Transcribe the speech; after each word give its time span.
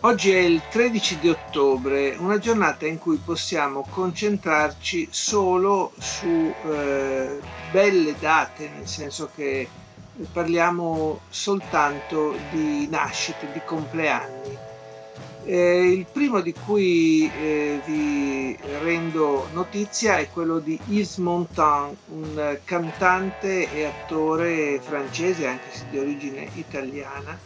Oggi 0.00 0.30
è 0.30 0.38
il 0.38 0.62
13 0.70 1.18
di 1.18 1.30
ottobre, 1.30 2.14
una 2.18 2.38
giornata 2.38 2.86
in 2.86 2.98
cui 2.98 3.16
possiamo 3.16 3.84
concentrarci 3.88 5.08
solo 5.10 5.92
su 5.98 6.26
eh, 6.26 7.40
belle 7.72 8.14
date, 8.20 8.68
nel 8.76 8.86
senso 8.86 9.30
che 9.34 9.66
parliamo 10.30 11.20
soltanto 11.30 12.36
di 12.52 12.86
nascite, 12.88 13.50
di 13.52 13.60
compleanni. 13.64 14.56
Eh, 15.44 15.90
il 15.90 16.06
primo 16.12 16.40
di 16.40 16.52
cui 16.52 17.30
eh, 17.40 17.80
vi 17.86 18.56
rendo 18.82 19.48
notizia 19.52 20.18
è 20.18 20.28
quello 20.28 20.58
di 20.58 20.78
Yves 20.88 21.16
Montand, 21.16 21.96
un 22.08 22.58
cantante 22.64 23.72
e 23.72 23.84
attore 23.84 24.78
francese, 24.78 25.46
anche 25.46 25.70
se 25.70 25.84
di 25.88 25.98
origine 25.98 26.48
italiana, 26.54 27.38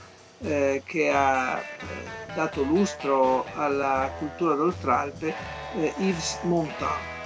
eh, 0.43 0.83
che 0.85 1.11
ha 1.11 1.59
eh, 1.59 2.20
dato 2.35 2.63
lustro 2.63 3.45
alla 3.55 4.11
cultura 4.19 4.55
d'Oltralpe, 4.55 5.35
eh, 5.77 5.93
Yves 5.99 6.39
Montand. 6.43 7.19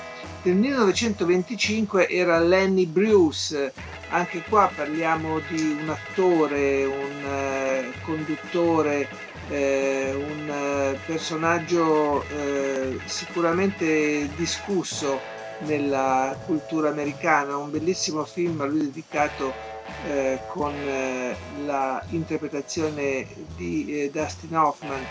Nel 0.42 0.56
1925 0.56 2.08
era 2.08 2.38
Lenny 2.38 2.86
Bruce, 2.86 3.72
anche 4.10 4.42
qua 4.48 4.70
parliamo 4.75 5.41
di 5.48 5.78
un 5.80 5.88
attore, 5.88 6.84
un 6.84 7.25
eh, 7.25 7.92
conduttore, 8.05 9.08
eh, 9.48 10.12
un 10.14 10.50
eh, 10.50 10.98
personaggio 11.06 12.25
sicuramente 13.06 14.28
discusso 14.36 15.19
nella 15.60 16.36
cultura 16.44 16.91
americana, 16.91 17.56
un 17.56 17.70
bellissimo 17.70 18.25
film 18.25 18.60
a 18.60 18.66
lui 18.66 18.80
dedicato 18.80 19.73
eh, 20.06 20.38
con 20.48 20.72
eh, 20.74 21.34
l'interpretazione 22.10 23.27
di 23.56 24.02
eh, 24.02 24.10
Dustin 24.10 24.56
Hoffman, 24.56 25.04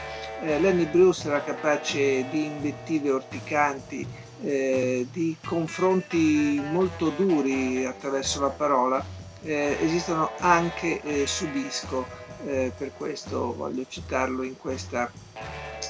eh, 0.43 0.59
Lenny 0.59 0.85
Bruce 0.85 1.27
era 1.27 1.41
capace 1.41 2.27
di 2.29 2.45
invettive 2.45 3.11
orticanti, 3.11 4.05
eh, 4.43 5.07
di 5.11 5.35
confronti 5.45 6.61
molto 6.71 7.09
duri 7.09 7.85
attraverso 7.85 8.41
la 8.41 8.49
parola, 8.49 9.03
eh, 9.43 9.77
esistono 9.81 10.31
anche 10.39 11.25
su 11.25 11.49
disco, 11.51 12.21
per 12.43 12.91
questo 12.97 13.55
voglio 13.55 13.85
citarlo 13.87 14.43
in 14.43 14.57
questa 14.57 15.09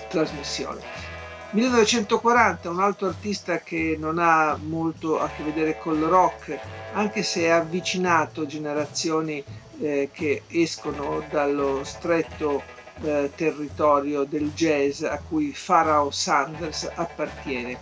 trasmissione. 0.08 1.13
1940, 1.54 2.68
un 2.72 2.80
altro 2.80 3.08
artista 3.10 3.60
che 3.60 3.96
non 4.00 4.18
ha 4.18 4.58
molto 4.60 5.20
a 5.20 5.30
che 5.30 5.44
vedere 5.44 5.78
col 5.78 6.00
rock, 6.00 6.58
anche 6.94 7.22
se 7.22 7.52
ha 7.52 7.58
avvicinato 7.58 8.48
generazioni 8.48 9.44
eh, 9.80 10.10
che 10.12 10.44
escono 10.48 11.24
dallo 11.30 11.84
stretto 11.84 12.64
eh, 13.04 13.30
territorio 13.36 14.24
del 14.24 14.52
jazz 14.54 15.04
a 15.04 15.20
cui 15.20 15.56
Pharaoh 15.56 16.10
Sanders 16.10 16.90
appartiene. 16.96 17.78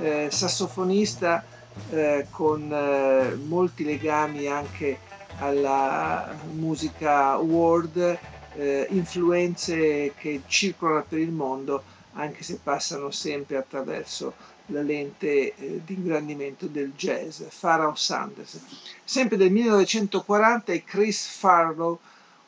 Eh, 0.00 0.28
sassofonista 0.30 1.44
eh, 1.90 2.26
con 2.30 2.72
eh, 2.72 3.34
molti 3.34 3.84
legami 3.84 4.46
anche 4.46 4.98
alla 5.40 6.34
musica 6.52 7.36
world, 7.36 8.18
eh, 8.54 8.86
influenze 8.88 10.14
che 10.16 10.40
circolano 10.46 11.04
per 11.06 11.18
il 11.18 11.32
mondo 11.32 11.82
anche 12.14 12.42
se 12.42 12.58
passano 12.62 13.10
sempre 13.10 13.56
attraverso 13.56 14.34
la 14.66 14.82
lente 14.82 15.54
eh, 15.54 15.80
di 15.84 15.94
ingrandimento 15.94 16.66
del 16.66 16.92
jazz, 16.94 17.42
Pharaoh 17.58 17.94
Sanders. 17.94 18.60
Sempre 19.04 19.36
del 19.36 19.50
1940 19.50 20.72
è 20.72 20.84
Chris 20.84 21.26
Farlow, 21.26 21.98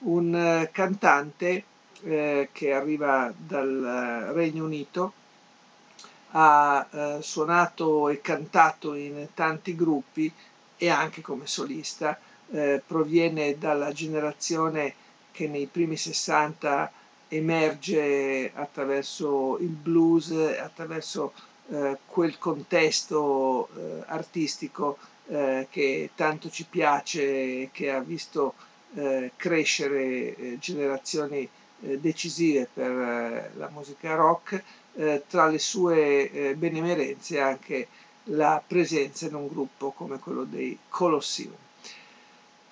un 0.00 0.34
eh, 0.34 0.70
cantante 0.72 1.64
eh, 2.02 2.48
che 2.52 2.72
arriva 2.72 3.32
dal 3.36 3.84
eh, 3.84 4.32
Regno 4.32 4.64
Unito, 4.64 5.12
ha 6.32 6.86
eh, 6.90 7.18
suonato 7.20 8.08
e 8.08 8.20
cantato 8.20 8.94
in 8.94 9.28
tanti 9.34 9.74
gruppi 9.76 10.32
e 10.76 10.88
anche 10.88 11.20
come 11.20 11.46
solista, 11.46 12.18
eh, 12.50 12.82
proviene 12.84 13.58
dalla 13.58 13.92
generazione 13.92 14.94
che 15.30 15.46
nei 15.48 15.66
primi 15.66 15.96
60 15.96 16.90
emerge 17.32 18.50
attraverso 18.54 19.56
il 19.58 19.68
blues, 19.68 20.30
attraverso 20.30 21.32
eh, 21.70 21.96
quel 22.06 22.36
contesto 22.38 23.68
eh, 23.74 24.02
artistico 24.06 24.98
eh, 25.28 25.66
che 25.70 26.10
tanto 26.14 26.50
ci 26.50 26.66
piace, 26.68 27.70
che 27.72 27.90
ha 27.90 28.00
visto 28.00 28.54
eh, 28.94 29.32
crescere 29.36 30.36
eh, 30.36 30.58
generazioni 30.58 31.48
eh, 31.80 31.98
decisive 31.98 32.68
per 32.72 33.50
la 33.56 33.68
musica 33.70 34.14
rock, 34.14 34.62
tra 35.26 35.46
le 35.46 35.58
sue 35.58 36.54
benemerenze 36.58 37.40
anche 37.40 37.88
la 38.24 38.62
presenza 38.64 39.24
in 39.24 39.34
un 39.34 39.48
gruppo 39.48 39.90
come 39.92 40.18
quello 40.18 40.44
dei 40.44 40.78
Colosseum. 40.90 41.54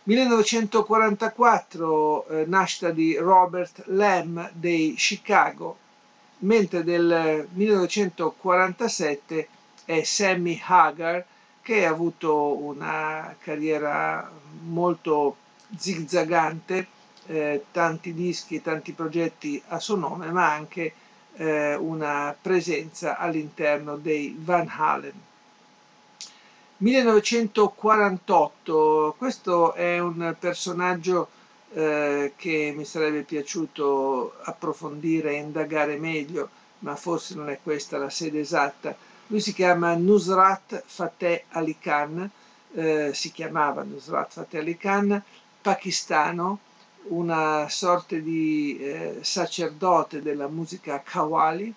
1944 0.05 2.27
eh, 2.27 2.45
nascita 2.47 2.91
di 2.91 3.17
Robert 3.17 3.83
Lamb 3.87 4.51
dei 4.53 4.95
Chicago, 4.95 5.77
mentre 6.39 6.85
del 6.85 7.47
1947 7.53 9.49
è 9.85 10.03
Sammy 10.03 10.59
Hagar 10.65 11.23
che 11.63 11.85
ha 11.85 11.91
avuto 11.91 12.57
una 12.57 13.37
carriera 13.39 14.31
molto 14.63 15.37
zigzagante, 15.77 16.87
eh, 17.27 17.67
tanti 17.71 18.15
dischi 18.15 18.55
e 18.57 18.63
tanti 18.63 18.93
progetti 18.93 19.63
a 19.69 19.79
suo 19.79 19.97
nome, 19.97 20.33
ma 20.33 20.51
anche 20.51 20.95
eh, 21.35 21.75
una 21.75 22.35
presenza 22.41 23.19
all'interno 23.19 23.97
dei 23.97 24.35
Van 24.39 24.67
Halen. 24.69 25.29
1948, 26.83 29.15
questo 29.19 29.75
è 29.75 29.99
un 29.99 30.35
personaggio 30.39 31.29
eh, 31.73 32.33
che 32.37 32.73
mi 32.75 32.87
sarebbe 32.87 33.23
piaciuto 33.23 34.33
approfondire 34.45 35.33
e 35.33 35.41
indagare 35.41 35.99
meglio, 35.99 36.49
ma 36.79 36.97
forse 36.97 37.35
non 37.35 37.51
è 37.51 37.59
questa 37.63 37.99
la 37.99 38.09
sede 38.09 38.41
esatta. 38.41 38.97
Lui 39.27 39.41
si 39.41 39.53
chiama 39.53 39.95
Nusrat 39.95 40.83
Fateh 40.87 41.45
Ali 41.51 41.77
Khan, 41.79 42.31
eh, 42.73 43.11
si 43.13 43.31
chiamava 43.31 43.83
Nusrat 43.83 44.33
Fateh 44.33 44.61
Ali 44.61 44.79
Khan, 44.79 45.23
pakistano, 45.61 46.61
una 47.09 47.69
sorta 47.69 48.17
di 48.17 48.79
eh, 48.79 49.19
sacerdote 49.21 50.23
della 50.23 50.49
musica 50.49 51.03
Qawwali, 51.05 51.75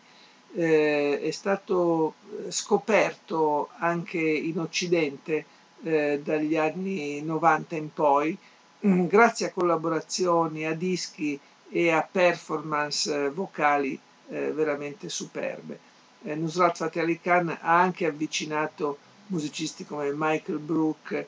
eh, 0.56 1.20
è 1.22 1.32
stato 1.32 2.14
eh, 2.46 2.52
scoperto 2.52 3.70
anche 3.78 4.20
in 4.20 4.60
Occidente 4.60 5.46
eh, 5.84 6.22
dagli 6.24 6.56
anni 6.56 7.22
90 7.22 7.76
in 7.76 7.92
poi, 7.94 8.38
mm, 8.86 9.06
grazie 9.08 9.48
a 9.48 9.52
collaborazioni, 9.52 10.66
a 10.66 10.74
dischi 10.76 11.40
e 11.70 11.92
a 11.92 12.08
performance 12.10 13.26
eh, 13.26 13.30
vocali 13.30 14.00
eh, 14.30 14.52
veramente 14.52 15.10
superbe. 15.10 15.80
Eh, 16.24 16.36
Nusrat 16.36 16.78
Fateh 16.78 17.02
Ali 17.02 17.20
Khan 17.20 17.50
ha 17.50 17.80
anche 17.80 18.06
avvicinato 18.06 18.98
musicisti 19.28 19.86
come 19.86 20.12
Michael 20.16 20.60
Brook 20.60 21.26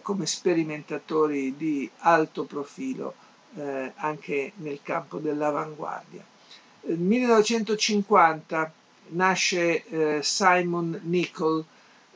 come 0.00 0.24
sperimentatori 0.24 1.56
di 1.58 1.90
alto 1.98 2.44
profilo 2.44 3.14
anche 3.96 4.52
nel 4.56 4.80
campo 4.82 5.18
dell'avanguardia. 5.18 6.24
Nel 6.86 6.98
1950 6.98 8.72
nasce 9.08 9.84
eh, 9.86 10.22
Simon 10.22 11.00
Nicol, 11.04 11.64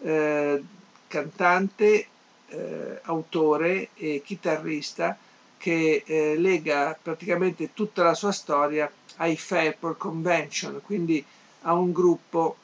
eh, 0.03 0.63
cantante, 1.07 2.07
eh, 2.49 2.99
autore 3.03 3.89
e 3.95 4.23
chitarrista 4.25 5.17
che 5.57 6.03
eh, 6.07 6.37
lega 6.39 6.97
praticamente 7.01 7.73
tutta 7.75 8.03
la 8.03 8.15
sua 8.15 8.33
storia 8.33 8.91
ai 9.17 9.37
Fairport 9.37 9.97
Convention, 9.99 10.81
quindi 10.85 11.25
a 11.63 11.73
un 11.75 11.91
gruppo 11.93 12.57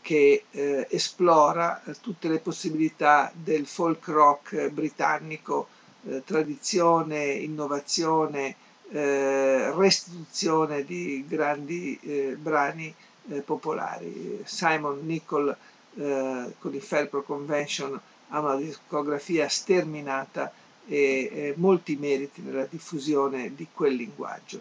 che 0.00 0.44
eh, 0.52 0.86
esplora 0.88 1.82
tutte 2.00 2.28
le 2.28 2.38
possibilità 2.38 3.30
del 3.34 3.66
folk 3.66 4.06
rock 4.06 4.68
britannico 4.70 5.66
eh, 6.08 6.22
tradizione, 6.24 7.24
innovazione, 7.32 8.54
eh, 8.90 9.72
restituzione 9.74 10.84
di 10.84 11.24
grandi 11.28 11.98
eh, 12.02 12.36
brani 12.38 12.92
eh, 13.28 13.40
popolari. 13.40 14.40
Simon 14.44 15.00
Nicol 15.04 15.56
con 15.96 16.74
il 16.74 16.82
Felpro 16.82 17.22
Convention 17.22 17.98
ha 18.28 18.40
una 18.40 18.56
discografia 18.56 19.48
sterminata 19.48 20.52
e 20.86 21.54
molti 21.56 21.96
meriti 21.96 22.42
nella 22.42 22.66
diffusione 22.68 23.54
di 23.54 23.66
quel 23.72 23.94
linguaggio. 23.94 24.60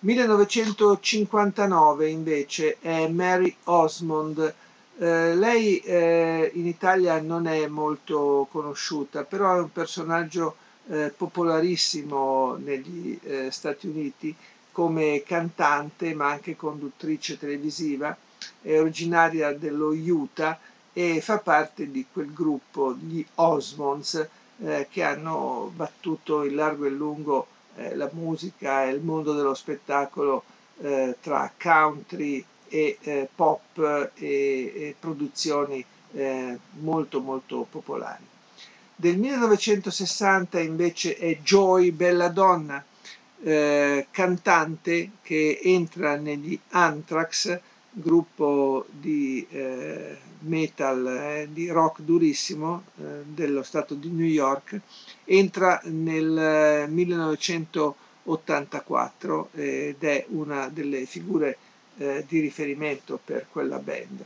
1959 0.00 2.08
invece 2.08 2.76
è 2.80 3.06
Mary 3.08 3.54
Osmond. 3.64 4.54
Eh, 4.98 5.34
lei 5.34 5.78
eh, 5.78 6.50
in 6.54 6.66
Italia 6.66 7.20
non 7.20 7.46
è 7.46 7.66
molto 7.66 8.46
conosciuta, 8.50 9.24
però 9.24 9.56
è 9.56 9.60
un 9.60 9.72
personaggio 9.72 10.56
eh, 10.88 11.12
popolarissimo 11.16 12.56
negli 12.56 13.18
eh, 13.22 13.50
Stati 13.50 13.86
Uniti 13.88 14.34
come 14.72 15.22
cantante 15.24 16.14
ma 16.14 16.30
anche 16.30 16.54
conduttrice 16.56 17.38
televisiva. 17.38 18.16
È 18.60 18.78
originaria 18.78 19.52
dello 19.52 19.88
Utah 19.88 20.58
e 20.92 21.20
fa 21.20 21.38
parte 21.38 21.90
di 21.90 22.06
quel 22.12 22.32
gruppo, 22.32 22.94
gli 22.94 23.24
Osmonds, 23.36 24.28
eh, 24.58 24.86
che 24.90 25.02
hanno 25.02 25.72
battuto 25.74 26.44
in 26.44 26.54
largo 26.54 26.84
e 26.86 26.90
lungo 26.90 27.46
eh, 27.76 27.94
la 27.94 28.08
musica 28.12 28.84
e 28.84 28.90
il 28.90 29.00
mondo 29.00 29.34
dello 29.34 29.54
spettacolo 29.54 30.44
eh, 30.80 31.16
tra 31.20 31.50
country 31.60 32.44
e 32.68 32.98
eh, 33.00 33.28
pop 33.34 34.10
e, 34.14 34.72
e 34.74 34.94
produzioni 34.98 35.84
molto 36.80 37.20
molto 37.20 37.66
popolari. 37.68 38.24
Del 38.98 39.18
1960 39.18 40.58
invece 40.58 41.18
è 41.18 41.36
Joy 41.42 41.90
Belladonna, 41.90 42.82
eh, 43.42 44.06
cantante 44.10 45.10
che 45.20 45.60
entra 45.62 46.16
negli 46.16 46.58
Anthrax, 46.70 47.60
gruppo 47.90 48.86
di 48.88 49.46
eh, 49.50 50.16
metal, 50.40 51.06
eh, 51.06 51.48
di 51.52 51.68
rock 51.68 52.00
durissimo 52.00 52.84
eh, 52.98 53.22
dello 53.26 53.62
stato 53.62 53.92
di 53.94 54.08
New 54.08 54.24
York, 54.24 54.80
entra 55.24 55.78
nel 55.84 56.86
1984 56.88 59.50
eh, 59.52 59.88
ed 59.88 60.02
è 60.02 60.24
una 60.30 60.70
delle 60.70 61.04
figure 61.04 61.58
eh, 61.98 62.24
di 62.26 62.40
riferimento 62.40 63.20
per 63.22 63.46
quella 63.50 63.78
band. 63.78 64.24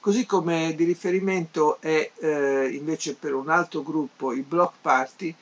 Così 0.00 0.24
come 0.24 0.74
di 0.74 0.84
riferimento 0.84 1.78
è 1.78 2.10
eh, 2.20 2.68
invece 2.72 3.14
per 3.16 3.34
un 3.34 3.50
altro 3.50 3.82
gruppo, 3.82 4.32
i 4.32 4.40
Block 4.40 4.76
Party, 4.80 5.34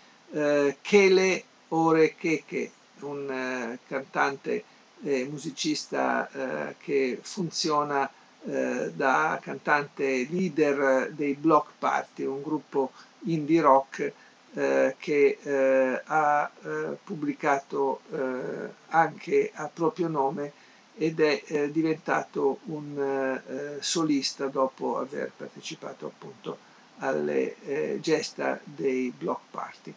Kele 0.83 1.45
Orekeke, 1.69 2.71
un 3.01 3.79
cantante 3.87 4.65
e 5.05 5.29
musicista 5.31 6.29
eh, 6.31 6.75
che 6.79 7.21
funziona 7.23 8.11
eh, 8.47 8.91
da 8.95 9.39
cantante 9.41 10.27
leader 10.29 11.13
dei 11.13 11.35
Block 11.35 11.71
Party, 11.79 12.25
un 12.25 12.43
gruppo 12.43 12.91
indie 13.27 13.61
rock 13.61 14.13
eh, 14.55 14.97
che 14.99 15.39
eh, 15.41 16.03
ha 16.05 16.51
eh, 16.65 16.97
pubblicato 17.05 18.01
eh, 18.11 18.69
anche 18.89 19.53
a 19.55 19.71
proprio 19.73 20.09
nome 20.09 20.53
ed 20.99 21.21
è 21.21 21.71
diventato 21.71 22.59
un 22.65 23.41
solista 23.81 24.49
dopo 24.49 24.99
aver 24.99 25.31
partecipato 25.37 26.07
appunto 26.07 26.59
alle 26.99 27.55
gesta 28.01 28.61
dei 28.65 29.13
Block 29.17 29.43
Party. 29.51 29.95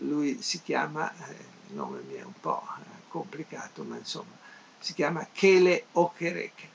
lui 0.00 0.42
si 0.42 0.60
chiama, 0.62 1.12
il 1.68 1.74
nome 1.76 2.00
mi 2.08 2.14
è 2.14 2.24
un 2.24 2.32
po' 2.40 2.62
complicato, 3.08 3.84
ma 3.84 3.96
insomma, 3.96 4.36
si 4.78 4.92
chiama 4.92 5.26
Kele 5.32 5.84
Okereke. 5.92 6.74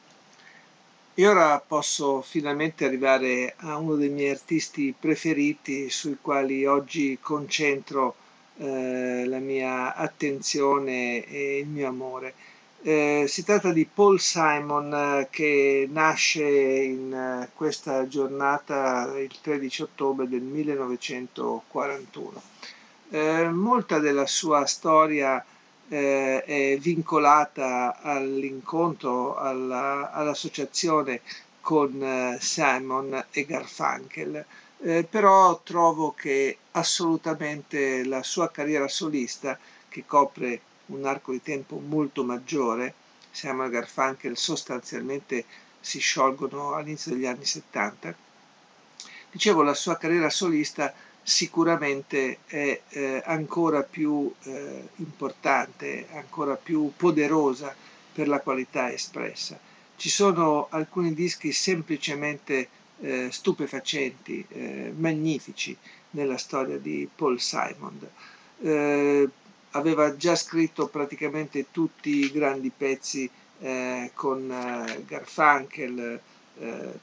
E 1.13 1.27
ora 1.27 1.59
posso 1.59 2.21
finalmente 2.21 2.85
arrivare 2.85 3.53
a 3.57 3.77
uno 3.77 3.95
dei 3.95 4.09
miei 4.09 4.31
artisti 4.31 4.95
preferiti 4.97 5.89
sui 5.89 6.17
quali 6.21 6.65
oggi 6.65 7.17
concentro 7.21 8.15
eh, 8.57 9.25
la 9.25 9.39
mia 9.39 9.93
attenzione 9.93 11.25
e 11.25 11.59
il 11.59 11.67
mio 11.67 11.87
amore. 11.89 12.33
Eh, 12.83 13.25
si 13.27 13.43
tratta 13.43 13.71
di 13.71 13.85
Paul 13.85 14.19
Simon 14.19 14.91
eh, 14.91 15.27
che 15.29 15.87
nasce 15.91 16.43
in 16.43 17.13
eh, 17.13 17.49
questa 17.53 18.07
giornata 18.07 19.19
il 19.19 19.29
13 19.39 19.83
ottobre 19.83 20.27
del 20.27 20.41
1941. 20.41 22.41
Eh, 23.11 23.49
molta 23.49 23.99
della 23.99 24.25
sua 24.25 24.65
storia 24.65 25.45
eh, 25.89 26.43
è 26.43 26.77
vincolata 26.79 27.99
all'incontro, 28.01 29.35
alla, 29.35 30.11
all'associazione 30.11 31.21
con 31.61 32.35
Simon 32.39 33.25
e 33.29 33.45
Garfunkel, 33.45 34.43
però 35.07 35.61
trovo 35.63 36.13
che 36.13 36.57
assolutamente 36.71 38.03
la 38.03 38.23
sua 38.23 38.49
carriera 38.49 38.87
solista, 38.87 39.59
che 39.87 40.03
copre 40.07 40.61
un 40.93 41.05
arco 41.05 41.31
di 41.31 41.41
tempo 41.41 41.77
molto 41.79 42.23
maggiore, 42.23 42.93
Simon 43.31 43.67
e 43.67 43.69
Garfunkel 43.69 44.37
sostanzialmente 44.37 45.45
si 45.79 45.99
sciolgono 45.99 46.73
all'inizio 46.73 47.13
degli 47.13 47.25
anni 47.25 47.45
70, 47.45 48.15
dicevo 49.31 49.63
la 49.63 49.73
sua 49.73 49.97
carriera 49.97 50.29
solista 50.29 50.93
sicuramente 51.23 52.39
è 52.45 52.81
eh, 52.89 53.21
ancora 53.25 53.83
più 53.83 54.31
eh, 54.43 54.89
importante, 54.97 56.07
ancora 56.13 56.55
più 56.55 56.91
poderosa 56.95 57.73
per 58.13 58.27
la 58.27 58.39
qualità 58.39 58.91
espressa. 58.91 59.59
Ci 59.95 60.09
sono 60.09 60.67
alcuni 60.69 61.13
dischi 61.13 61.51
semplicemente 61.51 62.67
eh, 63.01 63.29
stupefacenti, 63.31 64.45
eh, 64.49 64.93
magnifici 64.95 65.75
nella 66.11 66.37
storia 66.37 66.77
di 66.77 67.07
Paul 67.13 67.39
Simon. 67.39 67.99
Eh, 69.71 69.77
aveva 69.77 70.15
già 70.15 70.35
scritto 70.35 70.87
praticamente 70.87 71.71
tutti 71.71 72.09
i 72.25 72.31
grandi 72.31 72.71
pezzi 72.75 73.29
eh, 73.59 74.11
con 74.13 74.47
Garfunkel, 75.05 76.19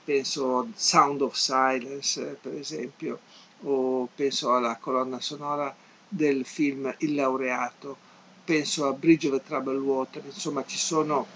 penso 0.04 0.68
Sound 0.76 1.22
of 1.22 1.34
Silence 1.34 2.38
per 2.40 2.54
esempio, 2.54 3.18
o 3.62 4.08
penso 4.14 4.54
alla 4.54 4.76
colonna 4.76 5.20
sonora 5.20 5.74
del 6.08 6.44
film 6.44 6.94
Il 6.98 7.14
laureato, 7.14 7.96
penso 8.44 8.86
a 8.86 8.92
Bridge 8.92 9.28
of 9.28 9.42
Troubled 9.44 9.80
Water, 9.80 10.22
insomma 10.24 10.64
ci 10.64 10.78
sono 10.78 11.26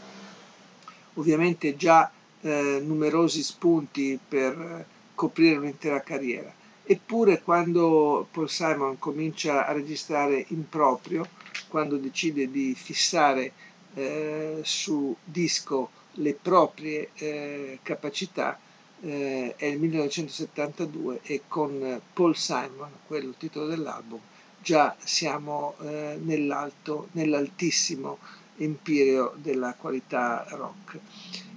ovviamente 1.14 1.76
già 1.76 2.10
eh, 2.42 2.80
numerosi 2.82 3.42
spunti 3.42 4.18
per 4.26 4.84
coprire 5.14 5.56
un'intera 5.56 6.00
carriera. 6.00 6.52
Eppure 6.84 7.42
quando 7.42 8.26
Paul 8.30 8.50
Simon 8.50 8.98
comincia 8.98 9.66
a 9.66 9.72
registrare 9.72 10.44
in 10.48 10.68
proprio, 10.68 11.26
quando 11.68 11.96
decide 11.96 12.50
di 12.50 12.74
fissare 12.74 13.52
eh, 13.94 14.60
su 14.62 15.14
disco 15.24 15.90
le 16.16 16.34
proprie 16.34 17.10
eh, 17.14 17.78
capacità, 17.82 18.58
eh, 19.00 19.54
è 19.56 19.66
il 19.66 19.78
1972 19.78 21.20
e 21.22 21.42
con 21.48 22.00
Paul 22.12 22.36
Simon, 22.36 22.90
quello 23.06 23.34
titolo 23.36 23.66
dell'album, 23.66 24.20
già 24.60 24.94
siamo 24.98 25.74
eh, 25.82 26.18
nell'alto, 26.22 27.08
nell'altissimo 27.12 28.18
empireo 28.56 29.34
della 29.36 29.74
qualità 29.74 30.44
rock. 30.50 30.98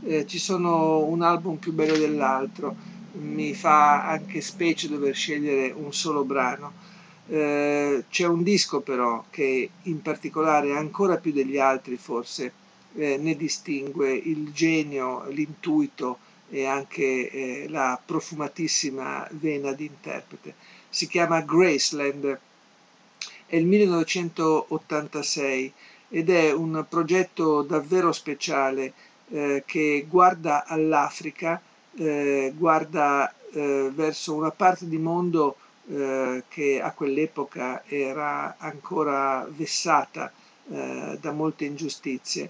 Eh, 0.04 0.26
ci 0.26 0.40
sono 0.40 1.04
un 1.04 1.22
album 1.22 1.58
più 1.58 1.74
bello 1.74 1.98
dell'altro, 1.98 2.76
mi 3.20 3.54
fa 3.54 4.08
anche 4.08 4.42
specie 4.42 4.88
dover 4.88 5.16
scegliere 5.16 5.72
un 5.72 5.94
solo 5.94 6.24
brano. 6.24 6.84
Eh, 7.28 8.06
c'è 8.10 8.28
un 8.28 8.44
disco 8.44 8.82
però 8.82 9.24
che 9.30 9.70
in 9.84 10.02
particolare 10.02 10.76
ancora 10.76 11.18
più 11.18 11.32
degli 11.32 11.58
altri 11.58 11.98
forse 11.98 12.52
eh, 12.96 13.18
ne 13.18 13.36
distingue 13.36 14.14
il 14.14 14.52
genio, 14.54 15.26
l'intuito, 15.30 16.20
e 16.50 16.66
anche 16.66 17.30
eh, 17.30 17.68
la 17.70 18.00
profumatissima 18.04 19.28
vena 19.32 19.72
di 19.74 19.86
interprete. 19.86 20.56
Si 20.90 21.08
chiama 21.08 21.42
Graceland, 21.42 22.40
è 23.48 23.56
il 23.56 23.66
1986 23.66 25.74
ed 26.10 26.30
è 26.30 26.54
un 26.54 26.86
progetto 26.88 27.64
davvero 27.64 28.12
speciale 28.12 28.94
eh, 29.30 29.64
che 29.66 30.06
guarda 30.08 30.66
all'Africa, 30.66 31.60
eh, 31.98 32.54
guarda 32.56 33.34
eh, 33.52 33.92
verso 33.94 34.34
una 34.34 34.52
parte 34.52 34.88
di 34.88 34.98
mondo 34.98 35.58
eh, 35.88 36.44
che 36.48 36.82
a 36.82 36.92
quell'epoca 36.92 37.84
era 37.86 38.56
ancora 38.58 39.48
vessata 39.50 40.32
eh, 40.70 41.18
da 41.20 41.32
molte 41.32 41.66
ingiustizie. 41.66 42.50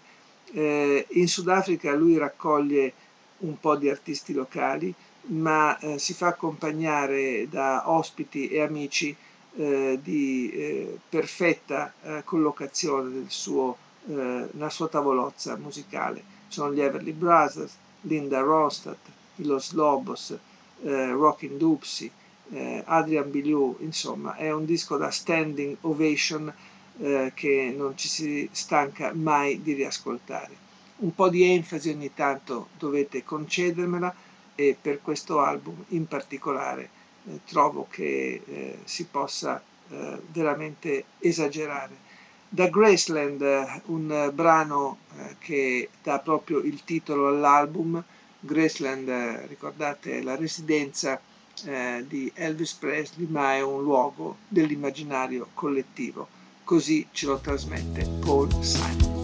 in 0.51 1.27
Sudafrica 1.27 1.93
lui 1.93 2.17
raccoglie 2.17 2.93
un 3.39 3.59
po' 3.59 3.75
di 3.75 3.89
artisti 3.89 4.33
locali, 4.33 4.93
ma 5.27 5.77
eh, 5.79 5.97
si 5.99 6.13
fa 6.13 6.27
accompagnare 6.27 7.47
da 7.49 7.89
ospiti 7.89 8.47
e 8.49 8.61
amici 8.61 9.15
eh, 9.55 9.99
di 10.01 10.51
eh, 10.51 10.99
perfetta 11.09 11.93
eh, 12.01 12.21
collocazione 12.23 13.09
del 13.11 13.29
suo, 13.29 13.77
eh, 14.07 14.47
nella 14.51 14.69
sua 14.69 14.87
tavolozza 14.87 15.55
musicale. 15.57 16.23
Sono 16.47 16.73
gli 16.73 16.81
Everly 16.81 17.11
Brothers, 17.11 17.75
Linda 18.01 18.39
Ronstadt, 18.41 19.09
Los 19.37 19.73
Lobos, 19.73 20.31
eh, 20.83 21.11
Rockin' 21.11 21.57
Dupsy, 21.57 22.11
Adrian 22.85 23.31
Biliou, 23.31 23.75
insomma 23.79 24.35
è 24.35 24.51
un 24.51 24.65
disco 24.65 24.97
da 24.97 25.09
standing 25.09 25.77
ovation 25.81 26.53
che 27.33 27.73
non 27.75 27.97
ci 27.97 28.07
si 28.07 28.47
stanca 28.51 29.11
mai 29.15 29.63
di 29.63 29.73
riascoltare. 29.73 30.55
Un 30.97 31.15
po' 31.15 31.27
di 31.27 31.43
enfasi 31.43 31.89
ogni 31.89 32.13
tanto 32.13 32.69
dovete 32.77 33.23
concedermela 33.23 34.13
e 34.55 34.77
per 34.79 35.01
questo 35.01 35.41
album 35.41 35.83
in 35.89 36.07
particolare 36.07 36.89
eh, 37.27 37.39
trovo 37.45 37.87
che 37.89 38.41
eh, 38.45 38.79
si 38.85 39.05
possa 39.05 39.61
eh, 39.89 40.21
veramente 40.31 41.05
esagerare. 41.19 42.03
Da 42.47 42.69
Graceland, 42.69 43.41
eh, 43.41 43.81
un 43.87 44.31
brano 44.33 44.99
eh, 45.17 45.35
che 45.39 45.89
dà 46.01 46.19
proprio 46.19 46.59
il 46.59 46.83
titolo 46.85 47.27
all'album, 47.27 48.01
Graceland, 48.39 49.07
eh, 49.07 49.47
ricordate, 49.47 50.21
la 50.21 50.35
residenza 50.35 51.19
di 52.05 52.29
Elvis 52.35 52.73
Presley, 52.73 53.27
ma 53.29 53.53
è 53.53 53.61
un 53.61 53.81
luogo 53.81 54.39
dell'immaginario 54.45 55.47
collettivo. 55.53 56.27
Così 56.65 57.07
ce 57.11 57.27
lo 57.27 57.39
trasmette 57.39 58.05
Paul 58.19 58.51
Simon. 58.61 59.14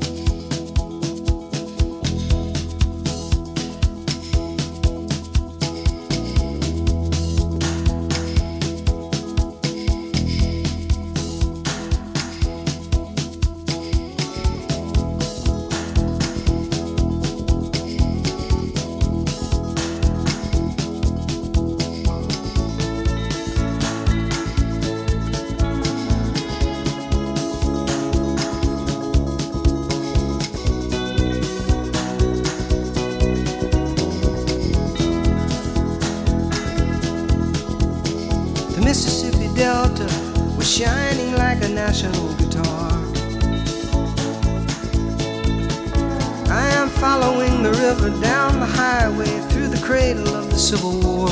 Civil 50.71 51.01
War. 51.01 51.27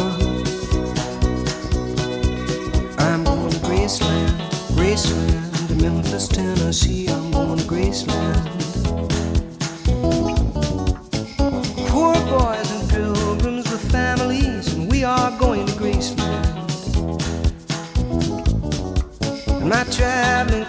I'm 2.98 3.24
going 3.24 3.52
to 3.52 3.60
Graceland, 3.60 4.36
Graceland, 4.76 5.82
Memphis, 5.82 6.28
Tennessee. 6.28 7.08
I'm 7.08 7.32
going 7.32 7.58
to 7.58 7.64
Graceland. 7.64 8.44
Poor 11.88 12.16
boys 12.28 12.70
and 12.70 12.90
pilgrims 12.90 13.72
with 13.72 13.90
families, 13.90 14.74
and 14.74 14.92
we 14.92 15.06
are 15.06 15.32
going 15.40 15.66
to 15.68 15.74
Graceland. 15.76 16.58
My 19.64 19.86
traveling 19.86 20.66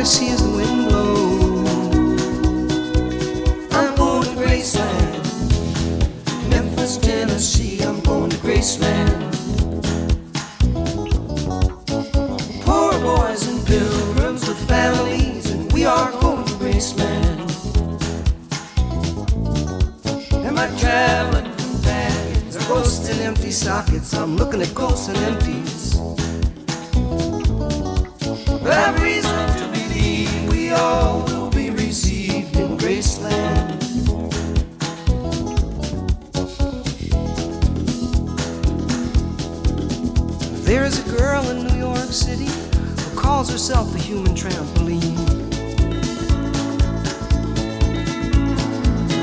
to 0.00 0.06
see 0.06 0.28
is 0.28 0.42
the 0.42 0.56
wind 0.56 0.88
blow. 0.88 1.60
I'm 3.72 3.94
going 3.96 4.22
to 4.22 4.30
Graceland, 4.40 5.12
Memphis, 6.48 6.96
Tennessee. 6.96 7.82
I'm 7.82 8.00
going 8.00 8.30
to 8.30 8.36
Graceland. 8.38 9.20
Poor 12.64 12.92
boys 13.00 13.46
and 13.46 13.66
pilgrims 13.66 14.48
with 14.48 14.66
families, 14.66 15.50
and 15.50 15.70
we 15.70 15.84
are 15.84 16.10
going 16.12 16.46
to 16.46 16.54
Graceland. 16.54 17.38
Am 20.46 20.56
I 20.56 20.66
traveling 20.78 21.52
from 21.52 21.82
bags 21.82 22.56
or 22.56 22.66
ghosts 22.68 23.06
and 23.10 23.20
empty 23.20 23.50
sockets? 23.50 24.14
I'm 24.14 24.38
looking 24.38 24.62
at 24.62 24.74
ghosts 24.74 25.08
and 25.08 25.18
empties. 25.18 25.94
But 28.62 28.72
I 28.72 28.92
really 29.02 29.19
calls 43.40 43.52
herself 43.52 43.90
the 43.92 43.98
human 43.98 44.34
trampoline. 44.34 45.16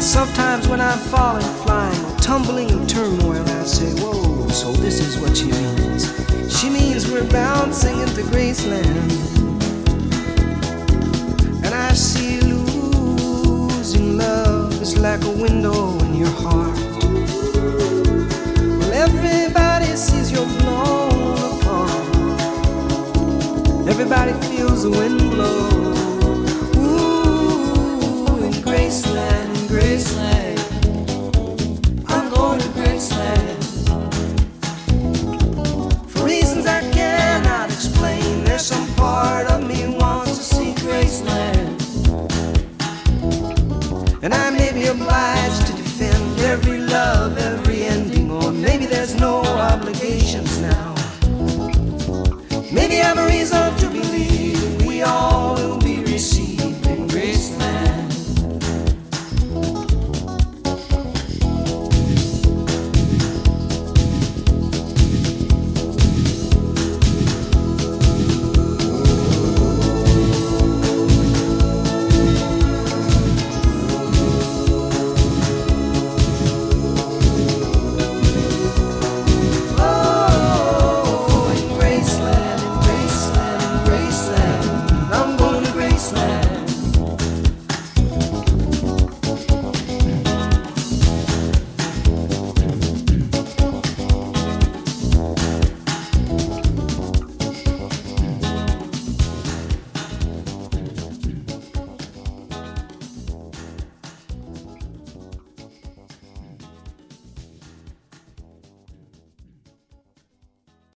Sometimes 0.02 0.68
when 0.68 0.82
I'm 0.82 0.98
falling, 0.98 1.46
flying, 1.64 2.04
or 2.04 2.18
tumbling 2.18 2.72
in 2.72 2.88
turmoil, 2.88 3.44
I 3.48 3.64
say, 3.64 3.92
Whoa, 4.02 4.48
so 4.48 4.72
this 4.72 5.00
is 5.02 5.20
what 5.20 5.38
she 5.38 5.52
means. 5.52 6.06
She 6.58 6.68
means 6.68 7.12
we're 7.12 7.30
bouncing 7.30 8.00
into 8.00 8.24
Graceland. 8.24 9.12
And 11.64 11.76
I 11.76 11.94
see 11.94 12.42
losing 12.42 14.18
love 14.18 14.82
is 14.82 14.98
like 14.98 15.24
a 15.26 15.30
window 15.30 15.96
in 16.00 16.16
your 16.16 16.36
heart. 16.42 16.76
Well, 18.80 18.94
everybody 18.94 19.96
sees 19.96 20.32
your 20.32 20.48
flaws. 20.58 21.07
Everybody 24.00 24.34
feels 24.46 24.84
the 24.84 24.92
wind 24.92 25.20
blow. 25.32 25.70
Ooh, 26.78 28.44
in 28.44 28.54
Graceland, 28.62 29.50
in 29.58 29.68
Graceland. 29.74 30.60
I'm 32.08 32.30
going 32.30 32.60
to 32.60 32.68
Graceland. 32.78 33.64
For 36.12 36.26
reasons 36.26 36.68
I 36.68 36.82
cannot 36.92 37.72
explain, 37.72 38.44
there's 38.44 38.68
some 38.68 38.88
part 38.94 39.48
of 39.48 39.68
me 39.68 39.98
wants 39.98 40.38
to 40.38 40.44
see 40.44 40.74
Graceland. 40.76 41.82
And 44.22 44.32
I 44.32 44.52
may 44.52 44.67